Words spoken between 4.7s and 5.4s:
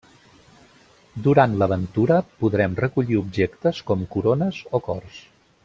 o cors.